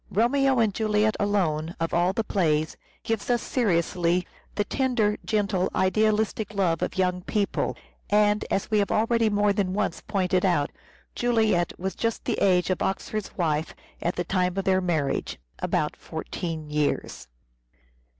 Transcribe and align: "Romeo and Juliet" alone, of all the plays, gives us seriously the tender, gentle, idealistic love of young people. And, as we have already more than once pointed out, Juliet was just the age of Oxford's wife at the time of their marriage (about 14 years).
"Romeo 0.09 0.57
and 0.57 0.73
Juliet" 0.73 1.15
alone, 1.19 1.75
of 1.79 1.93
all 1.93 2.11
the 2.11 2.23
plays, 2.23 2.75
gives 3.03 3.29
us 3.29 3.43
seriously 3.43 4.25
the 4.55 4.63
tender, 4.63 5.15
gentle, 5.23 5.69
idealistic 5.75 6.55
love 6.55 6.81
of 6.81 6.97
young 6.97 7.21
people. 7.21 7.77
And, 8.09 8.43
as 8.49 8.71
we 8.71 8.79
have 8.79 8.89
already 8.91 9.29
more 9.29 9.53
than 9.53 9.75
once 9.75 10.01
pointed 10.01 10.43
out, 10.43 10.71
Juliet 11.13 11.73
was 11.77 11.93
just 11.93 12.25
the 12.25 12.39
age 12.41 12.71
of 12.71 12.81
Oxford's 12.81 13.37
wife 13.37 13.75
at 14.01 14.15
the 14.15 14.23
time 14.23 14.57
of 14.57 14.63
their 14.65 14.81
marriage 14.81 15.37
(about 15.59 15.95
14 15.95 16.71
years). 16.71 17.27